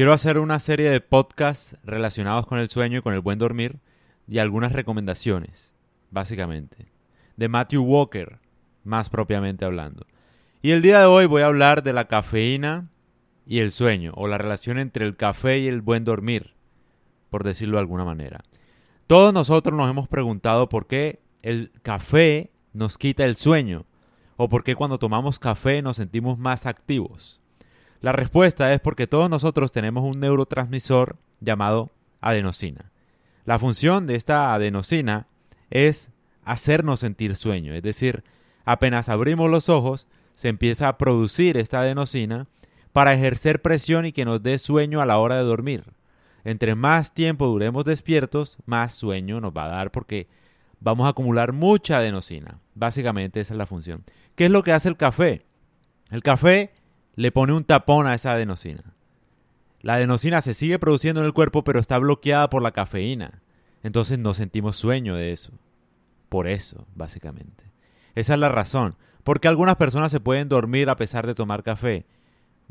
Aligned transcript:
Quiero 0.00 0.14
hacer 0.14 0.38
una 0.38 0.58
serie 0.60 0.88
de 0.88 1.02
podcasts 1.02 1.76
relacionados 1.84 2.46
con 2.46 2.58
el 2.58 2.70
sueño 2.70 3.00
y 3.00 3.02
con 3.02 3.12
el 3.12 3.20
buen 3.20 3.38
dormir 3.38 3.80
y 4.26 4.38
algunas 4.38 4.72
recomendaciones, 4.72 5.74
básicamente, 6.10 6.90
de 7.36 7.48
Matthew 7.48 7.82
Walker, 7.82 8.38
más 8.82 9.10
propiamente 9.10 9.66
hablando. 9.66 10.06
Y 10.62 10.70
el 10.70 10.80
día 10.80 11.00
de 11.00 11.04
hoy 11.04 11.26
voy 11.26 11.42
a 11.42 11.48
hablar 11.48 11.82
de 11.82 11.92
la 11.92 12.08
cafeína 12.08 12.88
y 13.44 13.58
el 13.58 13.72
sueño, 13.72 14.14
o 14.16 14.26
la 14.26 14.38
relación 14.38 14.78
entre 14.78 15.04
el 15.04 15.18
café 15.18 15.58
y 15.58 15.68
el 15.68 15.82
buen 15.82 16.04
dormir, 16.04 16.54
por 17.28 17.44
decirlo 17.44 17.76
de 17.76 17.80
alguna 17.80 18.06
manera. 18.06 18.40
Todos 19.06 19.34
nosotros 19.34 19.76
nos 19.76 19.90
hemos 19.90 20.08
preguntado 20.08 20.70
por 20.70 20.86
qué 20.86 21.20
el 21.42 21.72
café 21.82 22.52
nos 22.72 22.96
quita 22.96 23.26
el 23.26 23.36
sueño, 23.36 23.84
o 24.38 24.48
por 24.48 24.64
qué 24.64 24.74
cuando 24.76 24.98
tomamos 24.98 25.38
café 25.38 25.82
nos 25.82 25.98
sentimos 25.98 26.38
más 26.38 26.64
activos. 26.64 27.39
La 28.00 28.12
respuesta 28.12 28.72
es 28.72 28.80
porque 28.80 29.06
todos 29.06 29.28
nosotros 29.28 29.72
tenemos 29.72 30.04
un 30.04 30.20
neurotransmisor 30.20 31.16
llamado 31.40 31.90
adenosina. 32.20 32.90
La 33.44 33.58
función 33.58 34.06
de 34.06 34.16
esta 34.16 34.54
adenosina 34.54 35.26
es 35.70 36.10
hacernos 36.44 37.00
sentir 37.00 37.36
sueño, 37.36 37.74
es 37.74 37.82
decir, 37.82 38.24
apenas 38.64 39.08
abrimos 39.08 39.50
los 39.50 39.68
ojos, 39.68 40.06
se 40.34 40.48
empieza 40.48 40.88
a 40.88 40.96
producir 40.96 41.56
esta 41.56 41.80
adenosina 41.80 42.46
para 42.92 43.12
ejercer 43.12 43.60
presión 43.60 44.06
y 44.06 44.12
que 44.12 44.24
nos 44.24 44.42
dé 44.42 44.58
sueño 44.58 45.00
a 45.00 45.06
la 45.06 45.18
hora 45.18 45.36
de 45.36 45.42
dormir. 45.42 45.84
Entre 46.44 46.74
más 46.74 47.12
tiempo 47.12 47.46
duremos 47.46 47.84
despiertos, 47.84 48.56
más 48.64 48.94
sueño 48.94 49.40
nos 49.40 49.52
va 49.52 49.66
a 49.66 49.68
dar 49.68 49.90
porque 49.90 50.26
vamos 50.80 51.06
a 51.06 51.10
acumular 51.10 51.52
mucha 51.52 51.98
adenosina. 51.98 52.58
Básicamente 52.74 53.40
esa 53.40 53.54
es 53.54 53.58
la 53.58 53.66
función. 53.66 54.04
¿Qué 54.34 54.46
es 54.46 54.50
lo 54.50 54.62
que 54.62 54.72
hace 54.72 54.88
el 54.88 54.96
café? 54.96 55.44
El 56.10 56.22
café 56.22 56.72
le 57.16 57.32
pone 57.32 57.52
un 57.52 57.64
tapón 57.64 58.06
a 58.06 58.14
esa 58.14 58.32
adenosina. 58.32 58.94
La 59.82 59.94
adenosina 59.94 60.40
se 60.42 60.54
sigue 60.54 60.78
produciendo 60.78 61.20
en 61.20 61.26
el 61.26 61.32
cuerpo 61.32 61.64
pero 61.64 61.80
está 61.80 61.98
bloqueada 61.98 62.50
por 62.50 62.62
la 62.62 62.72
cafeína. 62.72 63.42
Entonces 63.82 64.18
no 64.18 64.34
sentimos 64.34 64.76
sueño 64.76 65.14
de 65.14 65.32
eso. 65.32 65.52
Por 66.28 66.46
eso, 66.46 66.86
básicamente. 66.94 67.64
Esa 68.14 68.34
es 68.34 68.40
la 68.40 68.48
razón. 68.48 68.96
Porque 69.24 69.48
algunas 69.48 69.76
personas 69.76 70.12
se 70.12 70.20
pueden 70.20 70.48
dormir 70.48 70.90
a 70.90 70.96
pesar 70.96 71.26
de 71.26 71.34
tomar 71.34 71.62
café 71.62 72.06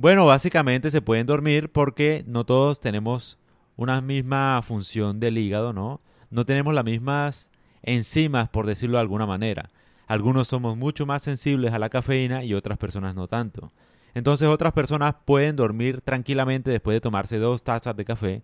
bueno, 0.02 0.26
básicamente 0.26 0.92
se 0.92 1.02
pueden 1.02 1.26
dormir 1.26 1.74
porque 1.74 2.24
no 2.26 2.46
todos 2.46 2.80
tenemos 2.80 3.38
una 3.76 4.00
misma 4.00 4.62
función 4.62 5.20
del 5.20 5.38
hígado, 5.38 5.74
¿no? 5.74 6.00
No 6.30 6.46
tenemos 6.46 6.74
las 6.74 6.86
mismas 6.86 7.52
enzimas, 7.82 8.48
por 8.48 8.66
decirlo 8.66 8.96
de 8.96 9.02
alguna 9.02 9.26
manera. 9.26 9.72
Algunos 10.08 10.48
somos 10.48 10.78
mucho 10.78 11.06
más 11.06 11.24
sensibles 11.24 11.74
a 11.74 11.80
la 11.80 11.90
cafeína 11.90 12.46
y 12.46 12.54
otras 12.54 12.78
personas 12.78 13.14
no 13.14 13.28
tanto. 13.28 13.74
Entonces 14.14 14.48
otras 14.48 14.74
personas 14.74 15.16
pueden 15.26 15.56
dormir 15.56 16.02
tranquilamente 16.02 16.72
después 16.72 16.96
de 16.96 17.02
tomarse 17.02 17.38
dos 17.38 17.64
tazas 17.64 17.96
de 17.96 18.06
café, 18.06 18.44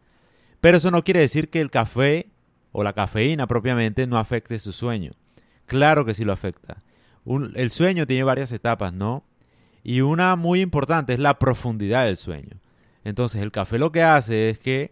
pero 0.61 0.77
eso 0.77 0.91
no 0.91 1.03
quiere 1.03 1.19
decir 1.19 1.49
que 1.49 1.61
el 1.61 1.71
café 1.71 2.29
o 2.71 2.83
la 2.83 2.93
cafeína 2.93 3.47
propiamente 3.47 4.07
no 4.07 4.17
afecte 4.17 4.59
su 4.59 4.71
sueño. 4.71 5.11
Claro 5.65 6.05
que 6.05 6.13
sí 6.13 6.23
lo 6.23 6.33
afecta. 6.33 6.83
el 7.55 7.71
sueño 7.71 8.05
tiene 8.05 8.23
varias 8.23 8.51
etapas, 8.51 8.93
¿no? 8.93 9.23
Y 9.83 10.01
una 10.01 10.35
muy 10.35 10.61
importante 10.61 11.13
es 11.13 11.19
la 11.19 11.39
profundidad 11.39 12.05
del 12.05 12.17
sueño. 12.17 12.57
Entonces 13.03 13.41
el 13.41 13.51
café 13.51 13.77
lo 13.77 13.91
que 13.91 14.03
hace 14.03 14.49
es 14.49 14.59
que 14.59 14.91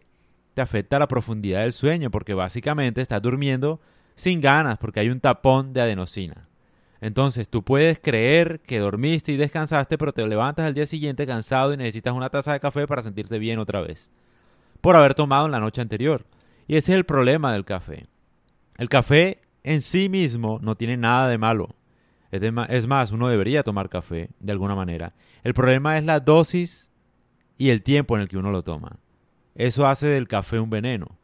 te 0.53 0.61
afecta 0.61 0.99
la 0.99 1.07
profundidad 1.07 1.61
del 1.61 1.73
sueño 1.73 2.11
porque 2.11 2.33
básicamente 2.33 3.01
estás 3.01 3.21
durmiendo 3.21 3.81
sin 4.15 4.41
ganas 4.41 4.77
porque 4.77 4.99
hay 4.99 5.09
un 5.09 5.19
tapón 5.19 5.73
de 5.73 5.81
adenosina. 5.81 6.47
Entonces 7.03 7.49
tú 7.49 7.63
puedes 7.63 7.99
creer 7.99 8.61
que 8.61 8.79
dormiste 8.79 9.33
y 9.33 9.35
descansaste 9.35 9.97
pero 9.97 10.13
te 10.13 10.25
levantas 10.25 10.65
al 10.65 10.73
día 10.73 10.85
siguiente 10.85 11.27
cansado 11.27 11.73
y 11.73 11.77
necesitas 11.77 12.13
una 12.13 12.29
taza 12.29 12.53
de 12.53 12.61
café 12.61 12.87
para 12.87 13.01
sentirte 13.01 13.39
bien 13.39 13.59
otra 13.59 13.81
vez. 13.81 14.09
Por 14.79 14.95
haber 14.95 15.13
tomado 15.13 15.45
en 15.45 15.51
la 15.51 15.59
noche 15.59 15.81
anterior. 15.81 16.25
Y 16.65 16.77
ese 16.77 16.93
es 16.93 16.97
el 16.97 17.03
problema 17.03 17.51
del 17.51 17.65
café. 17.65 18.07
El 18.77 18.87
café 18.87 19.41
en 19.63 19.81
sí 19.81 20.07
mismo 20.07 20.59
no 20.61 20.75
tiene 20.75 20.95
nada 20.95 21.27
de 21.27 21.37
malo. 21.37 21.75
Es 22.31 22.87
más, 22.87 23.11
uno 23.11 23.27
debería 23.27 23.63
tomar 23.63 23.89
café 23.89 24.29
de 24.39 24.53
alguna 24.53 24.73
manera. 24.73 25.13
El 25.43 25.53
problema 25.53 25.97
es 25.97 26.05
la 26.05 26.21
dosis 26.21 26.89
y 27.57 27.71
el 27.71 27.83
tiempo 27.83 28.15
en 28.15 28.21
el 28.21 28.29
que 28.29 28.37
uno 28.37 28.49
lo 28.49 28.63
toma. 28.63 28.97
Eso 29.55 29.87
hace 29.87 30.07
del 30.07 30.29
café 30.29 30.57
un 30.57 30.69
veneno. 30.69 31.17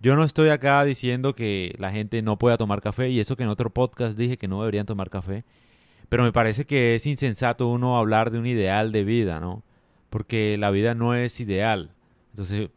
Yo 0.00 0.14
no 0.14 0.24
estoy 0.24 0.50
acá 0.50 0.84
diciendo 0.84 1.34
que 1.34 1.74
la 1.78 1.90
gente 1.90 2.20
no 2.22 2.38
pueda 2.38 2.58
tomar 2.58 2.82
café 2.82 3.08
y 3.08 3.18
eso 3.18 3.36
que 3.36 3.44
en 3.44 3.48
otro 3.48 3.70
podcast 3.70 4.16
dije 4.16 4.36
que 4.36 4.48
no 4.48 4.60
deberían 4.60 4.86
tomar 4.86 5.08
café, 5.08 5.44
pero 6.08 6.22
me 6.22 6.32
parece 6.32 6.66
que 6.66 6.94
es 6.94 7.06
insensato 7.06 7.68
uno 7.68 7.96
hablar 7.96 8.30
de 8.30 8.38
un 8.38 8.46
ideal 8.46 8.92
de 8.92 9.04
vida, 9.04 9.40
¿no? 9.40 9.62
Porque 10.10 10.56
la 10.58 10.70
vida 10.70 10.94
no 10.94 11.14
es 11.14 11.40
ideal. 11.40 11.90
Entonces, 12.30 12.68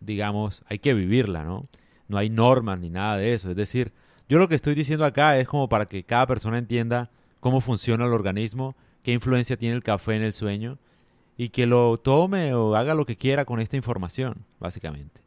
digamos, 0.00 0.62
hay 0.66 0.78
que 0.78 0.94
vivirla, 0.94 1.44
¿no? 1.44 1.66
No 2.08 2.18
hay 2.18 2.30
normas 2.30 2.78
ni 2.78 2.90
nada 2.90 3.16
de 3.16 3.32
eso. 3.32 3.50
Es 3.50 3.56
decir, 3.56 3.92
yo 4.28 4.38
lo 4.38 4.48
que 4.48 4.54
estoy 4.54 4.74
diciendo 4.74 5.04
acá 5.04 5.38
es 5.38 5.48
como 5.48 5.68
para 5.68 5.86
que 5.86 6.04
cada 6.04 6.26
persona 6.26 6.58
entienda 6.58 7.10
cómo 7.40 7.60
funciona 7.60 8.04
el 8.04 8.12
organismo, 8.12 8.76
qué 9.02 9.12
influencia 9.12 9.56
tiene 9.56 9.76
el 9.76 9.82
café 9.82 10.14
en 10.14 10.22
el 10.22 10.32
sueño 10.32 10.78
y 11.36 11.48
que 11.48 11.66
lo 11.66 11.96
tome 11.96 12.54
o 12.54 12.76
haga 12.76 12.94
lo 12.94 13.06
que 13.06 13.16
quiera 13.16 13.44
con 13.44 13.60
esta 13.60 13.76
información, 13.76 14.44
básicamente. 14.60 15.25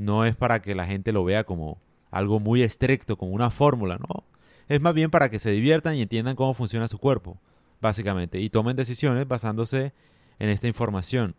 No 0.00 0.24
es 0.24 0.34
para 0.34 0.62
que 0.62 0.74
la 0.74 0.86
gente 0.86 1.12
lo 1.12 1.24
vea 1.24 1.44
como 1.44 1.78
algo 2.10 2.40
muy 2.40 2.62
estricto, 2.62 3.18
como 3.18 3.32
una 3.32 3.50
fórmula, 3.50 3.98
no. 3.98 4.24
Es 4.66 4.80
más 4.80 4.94
bien 4.94 5.10
para 5.10 5.28
que 5.28 5.38
se 5.38 5.50
diviertan 5.50 5.94
y 5.94 6.00
entiendan 6.00 6.36
cómo 6.36 6.54
funciona 6.54 6.88
su 6.88 6.98
cuerpo, 6.98 7.38
básicamente, 7.82 8.40
y 8.40 8.48
tomen 8.48 8.76
decisiones 8.76 9.28
basándose 9.28 9.92
en 10.38 10.48
esta 10.48 10.66
información. 10.66 11.34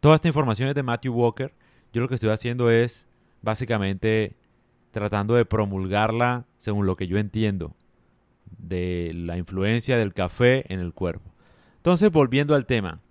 Toda 0.00 0.14
esta 0.14 0.28
información 0.28 0.70
es 0.70 0.74
de 0.74 0.82
Matthew 0.82 1.12
Walker. 1.12 1.54
Yo 1.92 2.00
lo 2.00 2.08
que 2.08 2.14
estoy 2.14 2.30
haciendo 2.30 2.70
es 2.70 3.06
básicamente 3.42 4.38
tratando 4.90 5.34
de 5.34 5.44
promulgarla 5.44 6.46
según 6.56 6.86
lo 6.86 6.96
que 6.96 7.06
yo 7.06 7.18
entiendo 7.18 7.76
de 8.56 9.12
la 9.14 9.36
influencia 9.36 9.98
del 9.98 10.14
café 10.14 10.72
en 10.72 10.80
el 10.80 10.94
cuerpo. 10.94 11.30
Entonces, 11.76 12.10
volviendo 12.10 12.54
al 12.54 12.64
tema, 12.64 13.02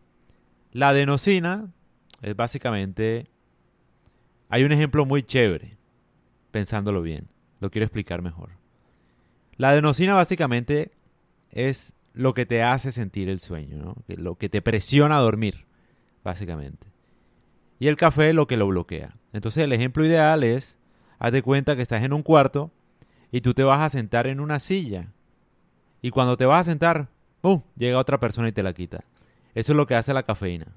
la 0.72 0.90
adenosina 0.90 1.72
es 2.24 2.36
básicamente, 2.36 3.28
hay 4.56 4.64
un 4.64 4.72
ejemplo 4.72 5.06
muy 5.06 5.22
chévere, 5.22 5.76
pensándolo 6.52 7.02
bien, 7.02 7.28
lo 7.60 7.70
quiero 7.70 7.84
explicar 7.84 8.22
mejor. 8.22 8.52
La 9.58 9.72
adenosina 9.72 10.14
básicamente 10.14 10.94
es 11.52 11.92
lo 12.14 12.34
que 12.34 12.46
te 12.46 12.64
hace 12.64 12.94
sentir 12.94 13.28
el 13.28 13.42
sueño, 13.42 13.76
¿no? 13.76 13.96
lo 14.08 14.36
que 14.36 14.48
te 14.48 14.62
presiona 14.62 15.18
a 15.18 15.20
dormir, 15.20 15.66
básicamente. 16.24 16.88
Y 17.80 17.88
el 17.90 17.98
café 17.98 18.32
lo 18.32 18.48
que 18.48 18.56
lo 18.56 18.68
bloquea. 18.68 19.18
Entonces 19.34 19.62
el 19.62 19.74
ejemplo 19.74 20.06
ideal 20.06 20.42
es 20.46 20.78
haz 21.20 21.34
de 21.34 21.42
cuenta 21.42 21.76
que 21.76 21.82
estás 21.82 22.04
en 22.04 22.14
un 22.14 22.24
cuarto 22.24 22.72
y 23.34 23.42
tú 23.42 23.54
te 23.54 23.64
vas 23.64 23.82
a 23.82 23.90
sentar 23.90 24.26
en 24.26 24.40
una 24.40 24.62
silla. 24.62 25.12
Y 26.02 26.12
cuando 26.12 26.38
te 26.38 26.46
vas 26.46 26.62
a 26.62 26.72
sentar, 26.72 27.10
¡pum! 27.42 27.62
llega 27.76 28.00
otra 28.00 28.22
persona 28.22 28.48
y 28.48 28.54
te 28.54 28.64
la 28.64 28.72
quita. 28.72 29.04
Eso 29.54 29.74
es 29.74 29.76
lo 29.76 29.86
que 29.86 29.96
hace 29.96 30.14
la 30.14 30.24
cafeína 30.24 30.68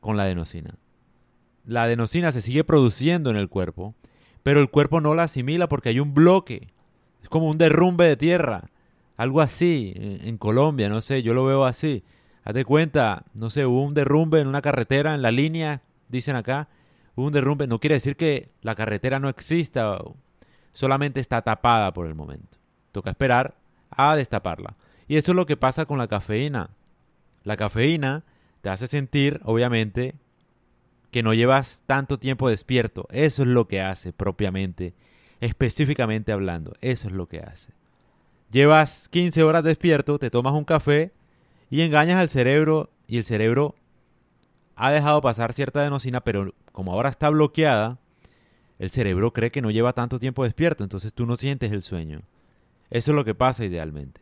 con 0.00 0.16
la 0.16 0.22
adenosina. 0.22 0.78
La 1.70 1.84
adenosina 1.84 2.32
se 2.32 2.42
sigue 2.42 2.64
produciendo 2.64 3.30
en 3.30 3.36
el 3.36 3.48
cuerpo, 3.48 3.94
pero 4.42 4.58
el 4.58 4.70
cuerpo 4.70 5.00
no 5.00 5.14
la 5.14 5.22
asimila 5.22 5.68
porque 5.68 5.90
hay 5.90 6.00
un 6.00 6.14
bloque. 6.14 6.66
Es 7.22 7.28
como 7.28 7.48
un 7.48 7.58
derrumbe 7.58 8.06
de 8.06 8.16
tierra. 8.16 8.70
Algo 9.16 9.40
así, 9.40 9.92
en 9.94 10.36
Colombia, 10.36 10.88
no 10.88 11.00
sé, 11.00 11.22
yo 11.22 11.32
lo 11.32 11.44
veo 11.44 11.64
así. 11.64 12.02
Haz 12.42 12.54
de 12.54 12.64
cuenta, 12.64 13.22
no 13.34 13.50
sé, 13.50 13.66
hubo 13.66 13.84
un 13.84 13.94
derrumbe 13.94 14.40
en 14.40 14.48
una 14.48 14.62
carretera, 14.62 15.14
en 15.14 15.22
la 15.22 15.30
línea, 15.30 15.82
dicen 16.08 16.34
acá, 16.34 16.66
un 17.14 17.30
derrumbe, 17.30 17.68
no 17.68 17.78
quiere 17.78 17.94
decir 17.94 18.16
que 18.16 18.48
la 18.62 18.74
carretera 18.74 19.20
no 19.20 19.28
exista, 19.28 19.96
solamente 20.72 21.20
está 21.20 21.42
tapada 21.42 21.92
por 21.92 22.08
el 22.08 22.16
momento. 22.16 22.58
Toca 22.90 23.10
esperar 23.10 23.54
a 23.90 24.16
destaparla. 24.16 24.74
Y 25.06 25.18
eso 25.18 25.30
es 25.30 25.36
lo 25.36 25.46
que 25.46 25.56
pasa 25.56 25.86
con 25.86 25.98
la 25.98 26.08
cafeína. 26.08 26.70
La 27.44 27.56
cafeína 27.56 28.24
te 28.60 28.70
hace 28.70 28.88
sentir, 28.88 29.40
obviamente, 29.44 30.16
que 31.10 31.22
no 31.22 31.34
llevas 31.34 31.82
tanto 31.86 32.18
tiempo 32.18 32.48
despierto. 32.48 33.06
Eso 33.10 33.42
es 33.42 33.48
lo 33.48 33.68
que 33.68 33.80
hace 33.80 34.12
propiamente, 34.12 34.94
específicamente 35.40 36.32
hablando. 36.32 36.74
Eso 36.80 37.08
es 37.08 37.14
lo 37.14 37.28
que 37.28 37.40
hace. 37.40 37.72
Llevas 38.50 39.08
15 39.08 39.42
horas 39.42 39.64
despierto, 39.64 40.18
te 40.18 40.30
tomas 40.30 40.54
un 40.54 40.64
café 40.64 41.12
y 41.70 41.82
engañas 41.82 42.18
al 42.18 42.28
cerebro 42.28 42.90
y 43.06 43.18
el 43.18 43.24
cerebro 43.24 43.76
ha 44.76 44.90
dejado 44.90 45.20
pasar 45.20 45.52
cierta 45.52 45.80
adenosina, 45.80 46.20
pero 46.20 46.54
como 46.72 46.92
ahora 46.92 47.10
está 47.10 47.28
bloqueada, 47.28 47.98
el 48.78 48.90
cerebro 48.90 49.32
cree 49.32 49.50
que 49.50 49.62
no 49.62 49.70
lleva 49.70 49.92
tanto 49.92 50.18
tiempo 50.18 50.42
despierto, 50.42 50.82
entonces 50.82 51.12
tú 51.12 51.26
no 51.26 51.36
sientes 51.36 51.70
el 51.70 51.82
sueño. 51.82 52.22
Eso 52.90 53.12
es 53.12 53.14
lo 53.14 53.24
que 53.24 53.34
pasa 53.34 53.64
idealmente. 53.64 54.20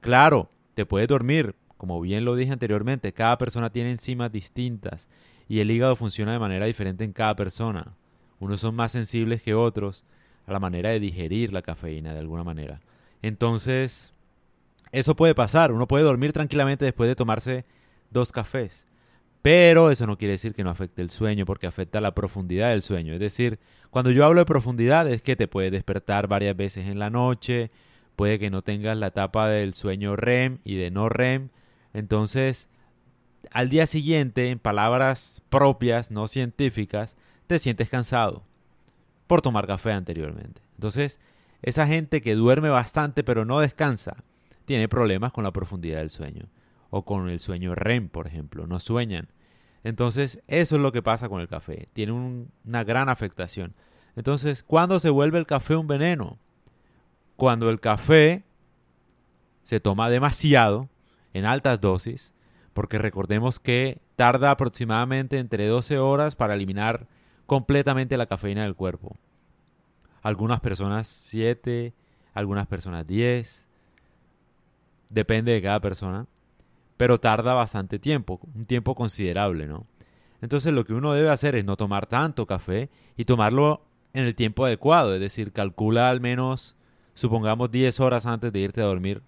Claro, 0.00 0.50
te 0.74 0.84
puedes 0.84 1.08
dormir, 1.08 1.54
como 1.76 2.00
bien 2.00 2.24
lo 2.24 2.34
dije 2.34 2.52
anteriormente, 2.52 3.12
cada 3.12 3.38
persona 3.38 3.70
tiene 3.70 3.92
enzimas 3.92 4.32
distintas 4.32 5.08
y 5.50 5.58
el 5.58 5.72
hígado 5.72 5.96
funciona 5.96 6.30
de 6.30 6.38
manera 6.38 6.64
diferente 6.64 7.02
en 7.02 7.12
cada 7.12 7.34
persona. 7.34 7.96
Unos 8.38 8.60
son 8.60 8.76
más 8.76 8.92
sensibles 8.92 9.42
que 9.42 9.52
otros 9.52 10.04
a 10.46 10.52
la 10.52 10.60
manera 10.60 10.90
de 10.90 11.00
digerir 11.00 11.52
la 11.52 11.60
cafeína 11.60 12.12
de 12.12 12.20
alguna 12.20 12.44
manera. 12.44 12.80
Entonces, 13.20 14.12
eso 14.92 15.16
puede 15.16 15.34
pasar, 15.34 15.72
uno 15.72 15.88
puede 15.88 16.04
dormir 16.04 16.32
tranquilamente 16.32 16.84
después 16.84 17.08
de 17.08 17.16
tomarse 17.16 17.64
dos 18.12 18.30
cafés. 18.30 18.86
Pero 19.42 19.90
eso 19.90 20.06
no 20.06 20.16
quiere 20.16 20.32
decir 20.32 20.54
que 20.54 20.62
no 20.62 20.70
afecte 20.70 21.02
el 21.02 21.10
sueño, 21.10 21.46
porque 21.46 21.66
afecta 21.66 22.00
la 22.00 22.14
profundidad 22.14 22.70
del 22.70 22.82
sueño. 22.82 23.12
Es 23.12 23.20
decir, 23.20 23.58
cuando 23.90 24.12
yo 24.12 24.24
hablo 24.24 24.38
de 24.38 24.46
profundidad 24.46 25.10
es 25.10 25.20
que 25.20 25.34
te 25.34 25.48
puede 25.48 25.72
despertar 25.72 26.28
varias 26.28 26.56
veces 26.56 26.88
en 26.88 27.00
la 27.00 27.10
noche, 27.10 27.72
puede 28.14 28.38
que 28.38 28.50
no 28.50 28.62
tengas 28.62 28.96
la 28.96 29.08
etapa 29.08 29.48
del 29.48 29.74
sueño 29.74 30.14
REM 30.14 30.58
y 30.62 30.76
de 30.76 30.92
no 30.92 31.08
REM. 31.08 31.48
Entonces, 31.92 32.68
al 33.50 33.68
día 33.68 33.86
siguiente, 33.86 34.50
en 34.50 34.58
palabras 34.58 35.42
propias, 35.48 36.10
no 36.10 36.28
científicas, 36.28 37.16
te 37.46 37.58
sientes 37.58 37.88
cansado 37.88 38.42
por 39.26 39.42
tomar 39.42 39.66
café 39.66 39.92
anteriormente. 39.92 40.60
Entonces, 40.74 41.20
esa 41.62 41.86
gente 41.86 42.20
que 42.20 42.34
duerme 42.34 42.68
bastante 42.68 43.24
pero 43.24 43.44
no 43.44 43.60
descansa, 43.60 44.16
tiene 44.64 44.88
problemas 44.88 45.32
con 45.32 45.44
la 45.44 45.52
profundidad 45.52 45.98
del 45.98 46.10
sueño 46.10 46.46
o 46.90 47.04
con 47.04 47.28
el 47.28 47.38
sueño 47.38 47.74
REM, 47.74 48.08
por 48.08 48.26
ejemplo, 48.26 48.66
no 48.66 48.78
sueñan. 48.80 49.28
Entonces, 49.84 50.42
eso 50.48 50.76
es 50.76 50.82
lo 50.82 50.92
que 50.92 51.02
pasa 51.02 51.28
con 51.28 51.40
el 51.40 51.48
café, 51.48 51.88
tiene 51.92 52.12
una 52.12 52.84
gran 52.84 53.08
afectación. 53.08 53.74
Entonces, 54.16 54.62
¿cuándo 54.62 54.98
se 55.00 55.10
vuelve 55.10 55.38
el 55.38 55.46
café 55.46 55.76
un 55.76 55.86
veneno? 55.86 56.38
Cuando 57.36 57.70
el 57.70 57.80
café 57.80 58.44
se 59.62 59.80
toma 59.80 60.10
demasiado, 60.10 60.88
en 61.32 61.44
altas 61.44 61.80
dosis, 61.80 62.32
porque 62.80 62.96
recordemos 62.96 63.60
que 63.60 64.00
tarda 64.16 64.50
aproximadamente 64.50 65.38
entre 65.38 65.66
12 65.66 65.98
horas 65.98 66.34
para 66.34 66.54
eliminar 66.54 67.08
completamente 67.44 68.16
la 68.16 68.24
cafeína 68.24 68.62
del 68.62 68.74
cuerpo. 68.74 69.18
Algunas 70.22 70.60
personas 70.60 71.06
7, 71.06 71.92
algunas 72.32 72.66
personas 72.68 73.06
10, 73.06 73.68
depende 75.10 75.52
de 75.52 75.60
cada 75.60 75.78
persona 75.80 76.26
pero 76.96 77.20
tarda 77.20 77.52
bastante 77.52 77.98
tiempo, 77.98 78.40
un 78.54 78.64
tiempo 78.64 78.94
considerable, 78.94 79.66
¿no? 79.66 79.84
Entonces 80.40 80.72
lo 80.72 80.86
que 80.86 80.94
uno 80.94 81.12
debe 81.12 81.28
hacer 81.28 81.56
es 81.56 81.66
no 81.66 81.76
tomar 81.76 82.06
tanto 82.06 82.46
café 82.46 82.88
y 83.18 83.26
tomarlo 83.26 83.82
en 84.14 84.24
el 84.24 84.34
tiempo 84.34 84.64
adecuado, 84.64 85.14
es 85.14 85.20
decir, 85.20 85.52
calcula 85.52 86.08
al 86.08 86.22
menos, 86.22 86.76
supongamos 87.12 87.70
10 87.70 88.00
horas 88.00 88.24
antes 88.24 88.50
de 88.54 88.60
irte 88.60 88.80
a 88.80 88.86
dormir, 88.86 89.20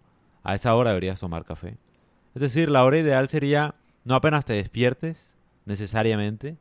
a 0.43 0.54
esa 0.54 0.75
hora 0.75 0.88
deberías 0.93 1.20
tomar 1.20 1.44
café. 1.44 1.76
Es 2.34 2.40
decir, 2.40 2.70
la 2.70 2.84
hora 2.84 2.99
ideal 2.99 3.29
sería 3.29 3.75
no 4.05 4.14
apenas 4.14 4.44
te 4.44 4.55
despiertes, 4.55 5.34
necesariamente, 5.64 6.56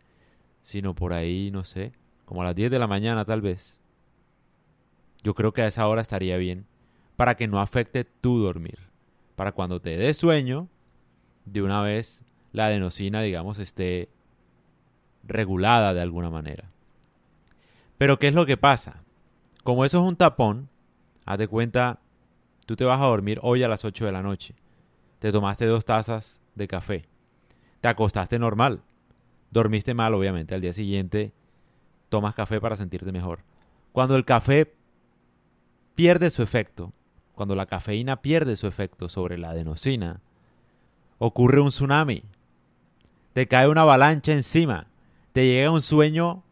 sino 0.62 0.94
por 0.94 1.14
ahí, 1.14 1.50
no 1.52 1.64
sé, 1.64 1.92
como 2.26 2.42
a 2.42 2.46
las 2.46 2.56
10 2.56 2.72
de 2.72 2.80
la 2.80 2.88
mañana 2.88 3.26
tal 3.26 3.42
vez. 3.42 3.82
Yo 5.24 5.34
creo 5.34 5.54
que 5.54 5.62
a 5.62 5.68
esa 5.68 5.88
hora 5.88 6.02
estaría 6.02 6.38
bien, 6.38 6.66
para 7.16 7.36
que 7.36 7.48
no 7.48 7.60
afecte 7.60 8.04
tu 8.04 8.40
dormir. 8.40 8.80
Para 9.36 9.54
cuando 9.54 9.80
te 9.80 9.98
dé 9.98 10.14
sueño, 10.14 10.68
de 11.46 11.62
una 11.62 11.82
vez 11.82 12.24
la 12.52 12.66
adenosina, 12.68 13.22
digamos, 13.22 13.60
esté 13.60 14.10
regulada 15.24 15.94
de 15.94 16.02
alguna 16.02 16.30
manera. 16.30 16.70
Pero 17.98 18.20
¿qué 18.20 18.28
es 18.28 18.34
lo 18.34 18.46
que 18.46 18.58
pasa? 18.58 19.04
Como 19.64 19.86
eso 19.86 20.00
es 20.00 20.08
un 20.08 20.16
tapón, 20.16 20.70
haz 21.26 21.38
de 21.38 21.48
cuenta, 21.48 22.00
tú 22.66 22.76
te 22.76 22.86
vas 22.86 23.00
a 23.00 23.06
dormir 23.06 23.40
hoy 23.44 23.64
a 23.64 23.68
las 23.68 23.86
8 23.86 24.06
de 24.06 24.12
la 24.12 24.24
noche. 24.24 24.56
Te 25.22 25.32
tomaste 25.32 25.68
dos 25.68 25.86
tazas 25.86 26.42
de 26.56 26.68
café. 26.68 27.06
Te 27.80 27.90
acostaste 27.90 28.40
normal. 28.40 28.82
Dormiste 29.52 29.94
mal, 29.94 30.16
obviamente. 30.16 30.56
Al 30.56 30.62
día 30.62 30.74
siguiente 30.74 31.32
tomas 32.10 32.34
café 32.34 32.60
para 32.60 32.76
sentirte 32.76 33.12
mejor. 33.12 33.44
Cuando 33.92 34.16
el 34.16 34.26
café 34.26 34.74
pierde 35.94 36.32
su 36.32 36.42
efecto, 36.42 36.92
cuando 37.34 37.54
la 37.56 37.68
cafeína 37.68 38.24
pierde 38.24 38.56
su 38.56 38.66
efecto 38.66 39.10
sobre 39.10 39.38
la 39.38 39.52
adenosina, 39.52 40.22
ocurre 41.20 41.62
un 41.62 41.70
tsunami, 41.70 42.24
te 43.34 43.48
cae 43.48 43.68
una 43.68 43.82
avalancha 43.82 44.34
encima, 44.34 44.88
te 45.34 45.46
llega 45.46 45.70
un 45.70 45.84
sueño 45.84 46.44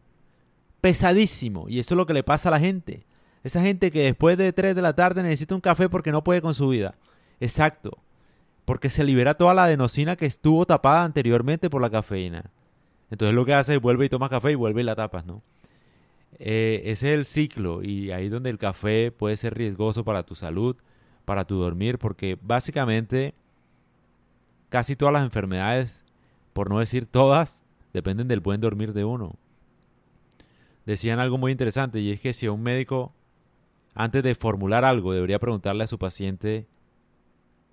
pesadísimo. 0.80 1.68
Y 1.68 1.80
eso 1.80 1.94
es 1.94 1.96
lo 1.96 2.06
que 2.06 2.14
le 2.14 2.22
pasa 2.22 2.50
a 2.50 2.52
la 2.52 2.60
gente. 2.60 3.04
Esa 3.42 3.62
gente 3.62 3.90
que 3.90 4.04
después 4.04 4.38
de 4.38 4.52
3 4.52 4.76
de 4.76 4.82
la 4.82 4.94
tarde 4.94 5.24
necesita 5.24 5.56
un 5.56 5.60
café 5.60 5.88
porque 5.88 6.12
no 6.12 6.22
puede 6.22 6.40
con 6.40 6.54
su 6.54 6.68
vida. 6.68 6.94
Exacto. 7.40 7.98
Porque 8.64 8.90
se 8.90 9.04
libera 9.04 9.34
toda 9.34 9.54
la 9.54 9.64
adenosina 9.64 10.16
que 10.16 10.26
estuvo 10.26 10.66
tapada 10.66 11.04
anteriormente 11.04 11.70
por 11.70 11.80
la 11.82 11.90
cafeína. 11.90 12.50
Entonces 13.10 13.34
lo 13.34 13.44
que 13.44 13.54
hace 13.54 13.74
es 13.74 13.80
vuelve 13.80 14.06
y 14.06 14.08
toma 14.08 14.28
café 14.28 14.52
y 14.52 14.54
vuelve 14.54 14.82
y 14.82 14.84
la 14.84 14.94
tapas, 14.94 15.26
¿no? 15.26 15.42
Eh, 16.38 16.82
ese 16.86 17.12
es 17.12 17.18
el 17.18 17.24
ciclo 17.24 17.82
y 17.82 18.12
ahí 18.12 18.28
donde 18.28 18.50
el 18.50 18.58
café 18.58 19.10
puede 19.12 19.36
ser 19.36 19.54
riesgoso 19.54 20.04
para 20.04 20.22
tu 20.22 20.34
salud, 20.34 20.76
para 21.24 21.44
tu 21.44 21.56
dormir, 21.56 21.98
porque 21.98 22.38
básicamente 22.40 23.34
casi 24.68 24.96
todas 24.96 25.12
las 25.12 25.24
enfermedades, 25.24 26.04
por 26.52 26.70
no 26.70 26.78
decir 26.78 27.04
todas, 27.04 27.64
dependen 27.92 28.28
del 28.28 28.40
buen 28.40 28.60
dormir 28.60 28.92
de 28.92 29.04
uno. 29.04 29.34
Decían 30.86 31.18
algo 31.18 31.36
muy 31.36 31.52
interesante 31.52 32.00
y 32.00 32.10
es 32.10 32.20
que 32.20 32.32
si 32.32 32.48
un 32.48 32.62
médico, 32.62 33.12
antes 33.94 34.22
de 34.22 34.34
formular 34.34 34.84
algo, 34.84 35.12
debería 35.12 35.38
preguntarle 35.38 35.84
a 35.84 35.88
su 35.88 35.98
paciente 35.98 36.66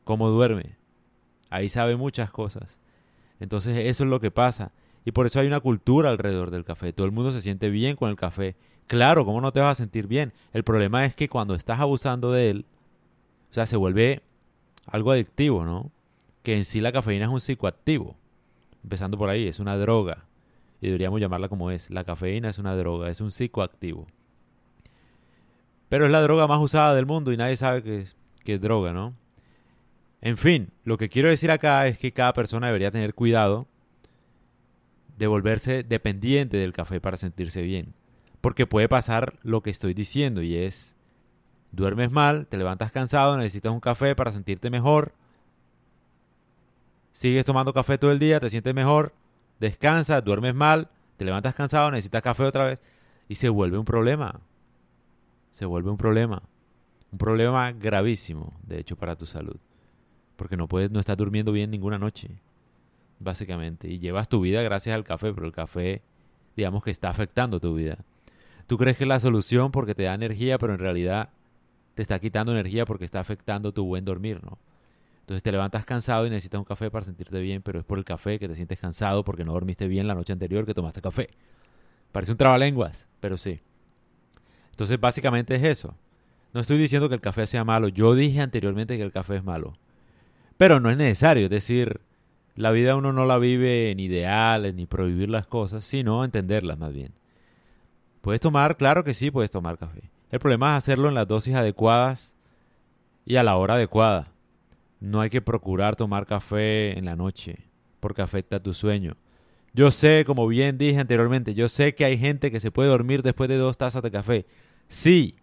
cómo 0.07 0.30
duerme. 0.30 0.75
Ahí 1.51 1.69
sabe 1.69 1.95
muchas 1.95 2.31
cosas. 2.31 2.80
Entonces 3.39 3.77
eso 3.86 4.04
es 4.04 4.09
lo 4.09 4.19
que 4.19 4.31
pasa. 4.31 4.71
Y 5.06 5.12
por 5.12 5.27
eso 5.27 5.39
hay 5.39 5.48
una 5.48 5.59
cultura 5.59 6.09
alrededor 6.09 6.50
del 6.50 6.65
café. 6.65 6.92
Todo 6.92 7.06
el 7.06 7.13
mundo 7.13 7.31
se 7.31 7.42
siente 7.42 7.69
bien 7.69 7.95
con 7.95 8.09
el 8.09 8.15
café. 8.15 8.56
Claro, 8.88 9.24
¿cómo 9.25 9.39
no 9.39 9.51
te 9.51 9.59
vas 9.59 9.74
a 9.74 9.83
sentir 9.83 10.07
bien? 10.07 10.33
El 10.51 10.63
problema 10.63 11.06
es 11.06 11.15
que 11.15 11.30
cuando 11.30 11.54
estás 11.54 11.80
abusando 11.80 12.31
de 12.31 12.50
él, 12.50 12.65
o 13.51 13.54
sea, 13.54 13.65
se 13.68 13.77
vuelve 13.77 14.24
algo 14.88 15.12
adictivo, 15.12 15.63
¿no? 15.63 15.92
que 16.48 16.56
en 16.56 16.63
sí 16.63 16.80
la 16.80 16.94
cafeína 16.94 17.25
es 17.25 17.31
un 17.31 17.42
psicoactivo. 17.42 18.15
Empezando 18.81 19.18
por 19.18 19.30
ahí, 19.30 19.50
es 19.50 19.60
una 19.60 19.75
droga. 19.75 20.24
Y 20.80 20.86
deberíamos 20.86 21.19
llamarla 21.19 21.50
como 21.50 21.71
es. 21.71 21.89
La 21.89 22.06
cafeína 22.06 22.48
es 22.48 22.57
una 22.57 22.74
droga, 22.74 23.10
es 23.10 23.19
un 23.19 23.31
psicoactivo. 23.33 24.07
Pero 25.89 26.06
es 26.06 26.12
la 26.12 26.21
droga 26.21 26.48
más 26.48 26.62
usada 26.62 26.95
del 26.95 27.06
mundo 27.06 27.33
y 27.33 27.38
nadie 27.38 27.57
sabe 27.57 27.83
que 27.83 28.00
es, 28.00 28.62
droga, 28.62 28.94
¿no? 28.94 29.13
En 30.21 30.37
fin, 30.37 30.71
lo 30.83 30.97
que 30.97 31.09
quiero 31.09 31.29
decir 31.29 31.51
acá 31.51 31.87
es 31.87 31.97
que 31.97 32.11
cada 32.11 32.33
persona 32.33 32.67
debería 32.67 32.91
tener 32.91 33.13
cuidado 33.13 33.67
de 35.17 35.27
volverse 35.27 35.83
dependiente 35.83 36.57
del 36.57 36.73
café 36.73 36.99
para 36.99 37.17
sentirse 37.17 37.61
bien. 37.61 37.93
Porque 38.41 38.67
puede 38.67 38.89
pasar 38.89 39.37
lo 39.43 39.61
que 39.61 39.69
estoy 39.69 39.93
diciendo 39.93 40.41
y 40.41 40.55
es, 40.55 40.95
duermes 41.71 42.11
mal, 42.11 42.47
te 42.47 42.57
levantas 42.57 42.91
cansado, 42.91 43.37
necesitas 43.37 43.71
un 43.71 43.79
café 43.79 44.15
para 44.15 44.31
sentirte 44.31 44.69
mejor 44.69 45.13
sigues 47.17 47.45
tomando 47.45 47.73
café 47.73 47.97
todo 47.97 48.11
el 48.11 48.19
día, 48.19 48.39
te 48.39 48.47
sientes 48.47 48.75
mejor, 48.75 49.11
descansas, 49.59 50.23
duermes 50.23 50.53
mal, 50.53 50.87
te 51.17 51.25
levantas 51.25 51.55
cansado, 51.55 51.89
necesitas 51.89 52.21
café 52.21 52.43
otra 52.43 52.65
vez 52.65 52.79
y 53.27 53.33
se 53.33 53.50
vuelve 53.50 53.79
un 53.79 53.86
problema. 53.86 54.39
Se 55.50 55.65
vuelve 55.65 55.89
un 55.89 55.97
problema. 55.97 56.43
Un 57.12 57.17
problema 57.17 57.71
gravísimo, 57.71 58.53
de 58.62 58.77
hecho, 58.77 58.95
para 58.97 59.15
tu 59.15 59.25
salud. 59.25 59.57
Porque 60.38 60.56
no 60.56 60.70
puedes, 60.70 60.89
no 60.89 61.01
estás 61.01 61.17
durmiendo 61.17 61.51
bien 61.51 61.70
ninguna 61.70 61.98
noche, 61.98 62.29
básicamente. 63.20 63.89
Y 63.89 64.00
llevas 64.00 64.29
tu 64.29 64.39
vida 64.39 64.62
gracias 64.62 64.96
al 64.96 65.03
café, 65.03 65.34
pero 65.34 65.46
el 65.46 65.51
café, 65.51 66.01
digamos 66.56 66.84
que 66.84 66.91
está 66.91 67.10
afectando 67.10 67.60
tu 67.60 67.75
vida. 67.75 67.98
Tú 68.67 68.77
crees 68.77 68.98
que 68.98 69.03
es 69.03 69.08
la 69.08 69.20
solución 69.20 69.72
porque 69.72 69.96
te 69.96 70.03
da 70.03 70.13
energía, 70.13 70.58
pero 70.58 70.74
en 70.74 70.79
realidad 70.79 71.29
te 71.96 72.01
está 72.01 72.20
quitando 72.20 72.51
energía 72.51 72.86
porque 72.86 73.03
está 73.03 73.20
afectando 73.20 73.74
tu 73.74 73.86
buen 73.86 74.06
dormir, 74.06 74.41
¿no? 74.44 74.58
Entonces 75.22 75.44
te 75.44 75.51
levantas 75.51 75.84
cansado 75.84 76.25
y 76.25 76.29
necesitas 76.29 76.60
un 76.60 76.65
café 76.65 76.89
para 76.89 77.03
sentirte 77.03 77.39
bien, 77.41 77.62
pero 77.62 77.79
es 77.79 77.86
por 77.86 77.98
el 77.98 78.06
café 78.06 78.39
que 78.39 78.48
te 78.48 78.56
sientes 78.56 78.79
cansado 78.79 79.25
porque 79.25 79.44
no 79.44 79.51
dormiste 79.51 79.88
bien 79.88 80.08
la 80.08 80.15
noche 80.15 80.32
anterior 80.32 80.65
que 80.65 80.74
tomaste 80.74 81.01
café. 81.01 81.29
Parece 82.13 82.32
un 82.32 82.38
trabalenguas, 82.38 83.08
pero 83.20 83.38
sí. 83.38 83.60
Entonces 84.72 85.00
básicamente 85.00 85.56
es 85.56 85.63
eso. 85.63 85.96
No 86.53 86.62
estoy 86.62 86.77
diciendo 86.77 87.10
que 87.10 87.15
el 87.15 87.22
café 87.22 87.46
sea 87.46 87.65
malo. 87.65 87.88
Yo 87.89 88.15
dije 88.15 88.39
anteriormente 88.39 88.96
que 88.96 89.03
el 89.03 89.12
café 89.12 89.36
es 89.38 89.44
malo. 89.44 89.74
Pero 90.57 90.79
no 90.79 90.89
es 90.89 90.97
necesario. 90.97 91.45
Es 91.45 91.49
decir, 91.49 92.01
la 92.55 92.71
vida 92.71 92.95
uno 92.95 93.13
no 93.13 93.25
la 93.25 93.37
vive 93.37 93.91
en 93.91 93.99
ideales 93.99 94.73
ni 94.73 94.85
prohibir 94.85 95.29
las 95.29 95.47
cosas, 95.47 95.85
sino 95.85 96.23
entenderlas 96.23 96.77
más 96.77 96.93
bien. 96.93 97.13
Puedes 98.21 98.41
tomar, 98.41 98.77
claro 98.77 99.03
que 99.03 99.13
sí, 99.13 99.31
puedes 99.31 99.51
tomar 99.51 99.77
café. 99.77 100.09
El 100.31 100.39
problema 100.39 100.71
es 100.71 100.83
hacerlo 100.83 101.07
en 101.07 101.15
las 101.15 101.27
dosis 101.27 101.55
adecuadas 101.55 102.33
y 103.25 103.35
a 103.37 103.43
la 103.43 103.55
hora 103.55 103.75
adecuada. 103.75 104.31
No 104.99 105.21
hay 105.21 105.29
que 105.29 105.41
procurar 105.41 105.95
tomar 105.95 106.25
café 106.25 106.97
en 106.97 107.05
la 107.05 107.15
noche 107.15 107.59
porque 107.99 108.21
afecta 108.21 108.61
tu 108.61 108.73
sueño. 108.73 109.15
Yo 109.73 109.91
sé, 109.91 110.23
como 110.25 110.47
bien 110.47 110.77
dije 110.77 110.99
anteriormente, 110.99 111.53
yo 111.53 111.69
sé 111.69 111.93
que 111.93 112.03
hay 112.03 112.17
gente 112.17 112.51
que 112.51 112.59
se 112.59 112.71
puede 112.71 112.89
dormir 112.89 113.21
después 113.21 113.47
de 113.47 113.57
dos 113.57 113.77
tazas 113.77 114.01
de 114.01 114.11
café. 114.11 114.45
Sí, 114.87 115.35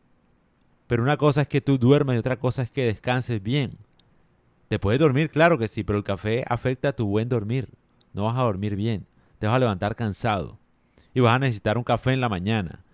pero 0.88 1.02
una 1.02 1.16
cosa 1.16 1.42
es 1.42 1.49
que 1.49 1.61
tú 1.61 1.78
duermas 1.78 2.16
y 2.16 2.18
otra 2.18 2.38
cosa 2.38 2.62
es 2.62 2.71
que 2.71 2.87
descanses 2.87 3.42
bien. 3.42 3.78
Te 4.75 4.81
puedes 4.81 4.99
dormir, 4.99 5.31
claro 5.31 5.57
que 5.57 5.69
sí, 5.69 5.85
pero 5.85 5.99
el 5.99 6.04
café 6.04 6.43
afecta 6.49 6.88
a 6.88 6.93
tu 6.97 7.07
buen 7.07 7.28
dormir. 7.28 7.69
No 8.12 8.25
vas 8.25 8.37
a 8.37 8.43
dormir 8.43 8.75
bien, 8.75 9.07
te 9.38 9.47
vas 9.47 9.54
a 9.54 9.61
levantar 9.61 9.95
cansado 9.95 10.59
y 11.14 11.21
vas 11.21 11.37
a 11.37 11.38
necesitar 11.38 11.78
un 11.78 11.85
café 11.85 12.12
en 12.12 12.21
la 12.21 12.28
mañana. 12.28 12.85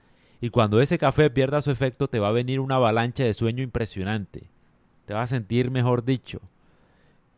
Y 0.42 0.50
cuando 0.50 0.82
ese 0.82 0.98
café 0.98 1.30
pierda 1.30 1.62
su 1.62 1.70
efecto, 1.70 2.06
te 2.06 2.18
va 2.18 2.28
a 2.28 2.32
venir 2.32 2.60
una 2.60 2.74
avalancha 2.74 3.24
de 3.24 3.32
sueño 3.32 3.62
impresionante 3.62 4.50
te 5.10 5.14
vas 5.14 5.32
a 5.32 5.34
sentir, 5.34 5.72
mejor 5.72 6.04
dicho, 6.04 6.40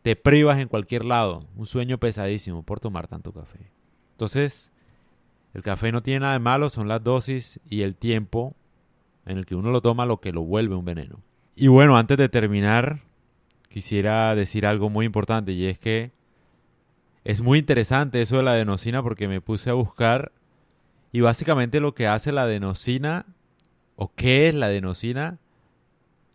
te 0.03 0.15
privas 0.15 0.59
en 0.59 0.69
cualquier 0.69 1.07
lado, 1.07 1.47
un 1.57 1.65
sueño 1.65 1.97
pesadísimo 1.97 2.65
por 2.65 2.81
tomar 2.81 3.07
tanto 3.07 3.33
café. 3.33 3.61
Entonces, 4.11 4.71
el 5.55 5.63
café 5.63 5.91
no 5.91 6.03
tiene 6.03 6.21
nada 6.21 6.33
de 6.35 6.39
malo, 6.39 6.69
son 6.69 6.87
las 6.87 7.03
dosis 7.03 7.61
y 7.71 7.81
el 7.81 7.95
tiempo 7.95 8.55
en 9.25 9.39
el 9.39 9.47
que 9.47 9.55
uno 9.55 9.71
lo 9.71 9.81
toma 9.81 10.05
lo 10.05 10.21
que 10.21 10.33
lo 10.33 10.43
vuelve 10.43 10.75
un 10.75 10.85
veneno. 10.85 11.21
Y 11.57 11.69
bueno, 11.69 11.97
antes 11.97 12.19
de 12.19 12.29
terminar, 12.29 13.01
quisiera 13.73 14.35
decir 14.35 14.67
algo 14.67 14.91
muy 14.91 15.07
importante 15.07 15.53
y 15.53 15.65
es 15.65 15.79
que 15.79 16.13
es 17.25 17.41
muy 17.41 17.59
interesante 17.59 18.21
eso 18.21 18.37
de 18.37 18.43
la 18.43 18.53
adenosina 18.53 19.03
porque 19.03 19.29
me 19.29 19.41
puse 19.41 19.71
a 19.71 19.73
buscar 19.73 20.31
y 21.11 21.23
básicamente 21.23 21.81
lo 21.81 21.95
que 21.95 22.07
hace 22.07 22.33
la 22.33 22.43
adenosina 22.43 23.25
o 23.97 24.13
qué 24.15 24.49
es 24.49 24.55
la 24.55 24.67
adenosina 24.67 25.39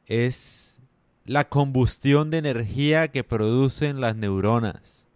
es 0.07 0.79
la 1.25 1.47
combustión 1.47 2.31
de 2.31 2.39
energía 2.39 3.09
que 3.09 3.23
producen 3.23 4.01
las 4.01 4.15
neuronas. 4.15 5.07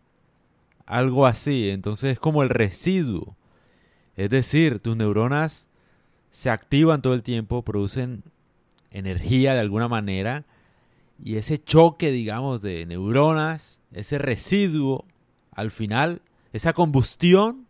Algo 0.85 1.25
así, 1.25 1.69
entonces 1.69 2.13
es 2.13 2.19
como 2.19 2.43
el 2.43 2.49
residuo. 2.49 3.35
Es 4.15 4.29
decir, 4.29 4.79
tus 4.79 4.95
neuronas 4.95 5.67
se 6.29 6.51
activan 6.51 7.01
todo 7.01 7.13
el 7.15 7.23
tiempo, 7.23 7.63
producen 7.63 8.23
energía 8.91 9.53
de 9.53 9.61
alguna 9.61 9.87
manera 9.87 10.43
y 11.23 11.37
ese 11.37 11.63
choque, 11.63 12.11
digamos, 12.11 12.61
de 12.61 12.85
neuronas, 12.85 13.79
ese 13.91 14.17
residuo, 14.17 15.05
al 15.51 15.71
final, 15.71 16.21
esa 16.53 16.73
combustión 16.73 17.67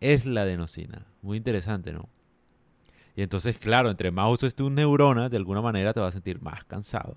es 0.00 0.26
la 0.26 0.42
adenosina. 0.42 1.06
Muy 1.22 1.38
interesante, 1.38 1.92
¿no? 1.92 2.08
Y 3.16 3.22
entonces, 3.22 3.58
claro, 3.58 3.90
entre 3.90 4.10
más 4.10 4.30
uses 4.30 4.54
tus 4.54 4.70
neuronas, 4.70 5.30
de 5.30 5.36
alguna 5.36 5.62
manera 5.62 5.92
te 5.92 6.00
vas 6.00 6.08
a 6.08 6.12
sentir 6.12 6.42
más 6.42 6.64
cansado. 6.64 7.16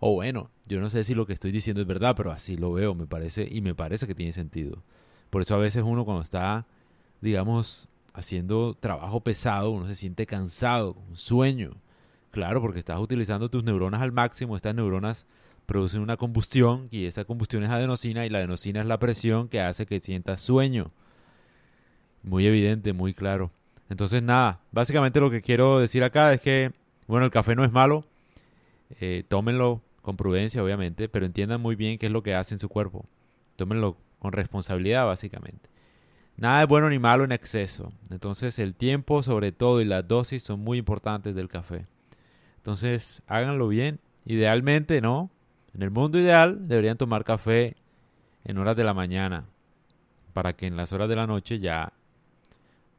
O 0.00 0.14
bueno, 0.14 0.50
yo 0.66 0.80
no 0.80 0.90
sé 0.90 1.04
si 1.04 1.14
lo 1.14 1.26
que 1.26 1.32
estoy 1.32 1.52
diciendo 1.52 1.80
es 1.80 1.86
verdad, 1.86 2.14
pero 2.16 2.32
así 2.32 2.56
lo 2.56 2.72
veo, 2.72 2.94
me 2.94 3.06
parece, 3.06 3.46
y 3.50 3.60
me 3.60 3.74
parece 3.74 4.06
que 4.06 4.14
tiene 4.14 4.32
sentido. 4.32 4.82
Por 5.30 5.42
eso 5.42 5.54
a 5.54 5.58
veces 5.58 5.82
uno 5.86 6.04
cuando 6.04 6.22
está, 6.22 6.66
digamos, 7.20 7.88
haciendo 8.14 8.74
trabajo 8.74 9.20
pesado, 9.20 9.70
uno 9.70 9.86
se 9.86 9.94
siente 9.94 10.26
cansado, 10.26 10.94
con 10.94 11.16
sueño. 11.16 11.76
Claro, 12.36 12.60
porque 12.60 12.80
estás 12.80 13.00
utilizando 13.00 13.48
tus 13.48 13.64
neuronas 13.64 14.02
al 14.02 14.12
máximo, 14.12 14.56
estas 14.56 14.74
neuronas 14.74 15.24
producen 15.64 16.02
una 16.02 16.18
combustión 16.18 16.86
y 16.90 17.06
esa 17.06 17.24
combustión 17.24 17.64
es 17.64 17.70
adenosina 17.70 18.26
y 18.26 18.28
la 18.28 18.36
adenosina 18.36 18.82
es 18.82 18.86
la 18.86 18.98
presión 18.98 19.48
que 19.48 19.62
hace 19.62 19.86
que 19.86 20.00
sientas 20.00 20.42
sueño. 20.42 20.90
Muy 22.22 22.46
evidente, 22.46 22.92
muy 22.92 23.14
claro. 23.14 23.52
Entonces, 23.88 24.22
nada, 24.22 24.60
básicamente 24.70 25.18
lo 25.18 25.30
que 25.30 25.40
quiero 25.40 25.78
decir 25.78 26.04
acá 26.04 26.30
es 26.34 26.42
que, 26.42 26.72
bueno, 27.06 27.24
el 27.24 27.30
café 27.30 27.56
no 27.56 27.64
es 27.64 27.72
malo, 27.72 28.04
eh, 29.00 29.24
tómenlo 29.26 29.80
con 30.02 30.18
prudencia, 30.18 30.62
obviamente, 30.62 31.08
pero 31.08 31.24
entiendan 31.24 31.62
muy 31.62 31.74
bien 31.74 31.96
qué 31.96 32.04
es 32.04 32.12
lo 32.12 32.22
que 32.22 32.34
hace 32.34 32.54
en 32.54 32.58
su 32.58 32.68
cuerpo. 32.68 33.06
Tómenlo 33.56 33.96
con 34.18 34.32
responsabilidad, 34.34 35.06
básicamente. 35.06 35.70
Nada 36.36 36.64
es 36.64 36.68
bueno 36.68 36.90
ni 36.90 36.98
malo 36.98 37.24
en 37.24 37.32
exceso. 37.32 37.94
Entonces, 38.10 38.58
el 38.58 38.74
tiempo, 38.74 39.22
sobre 39.22 39.52
todo, 39.52 39.80
y 39.80 39.86
las 39.86 40.06
dosis 40.06 40.42
son 40.42 40.60
muy 40.60 40.76
importantes 40.76 41.34
del 41.34 41.48
café. 41.48 41.86
Entonces, 42.66 43.22
háganlo 43.28 43.68
bien. 43.68 44.00
Idealmente, 44.24 45.00
¿no? 45.00 45.30
En 45.72 45.82
el 45.84 45.92
mundo 45.92 46.18
ideal, 46.18 46.66
deberían 46.66 46.96
tomar 46.96 47.22
café 47.22 47.76
en 48.44 48.58
horas 48.58 48.76
de 48.76 48.82
la 48.82 48.92
mañana, 48.92 49.44
para 50.32 50.54
que 50.56 50.66
en 50.66 50.76
las 50.76 50.92
horas 50.92 51.08
de 51.08 51.14
la 51.14 51.28
noche 51.28 51.60
ya 51.60 51.92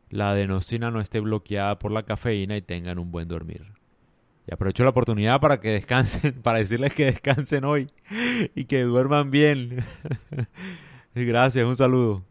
la 0.09 0.29
adenosina 0.29 0.89
no 0.89 1.01
esté 1.01 1.19
bloqueada 1.19 1.79
por 1.79 1.91
la 1.91 2.03
cafeína 2.03 2.55
y 2.55 2.61
tengan 2.61 2.97
un 2.97 3.11
buen 3.11 3.27
dormir. 3.27 3.65
Y 4.49 4.53
aprovecho 4.53 4.85
la 4.85 4.91
oportunidad 4.91 5.41
para 5.41 5.59
que 5.59 5.71
descansen, 5.71 6.35
para 6.41 6.59
decirles 6.59 6.93
que 6.93 7.03
descansen 7.07 7.65
hoy 7.65 7.91
y 8.55 8.63
que 8.63 8.83
duerman 8.83 9.31
bien. 9.31 9.83
Gracias, 11.13 11.65
un 11.65 11.75
saludo. 11.75 12.23